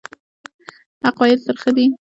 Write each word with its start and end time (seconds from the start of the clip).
حق 1.03 1.17
ویل 1.21 1.39
ترخه 1.45 1.71
دي 1.75 1.85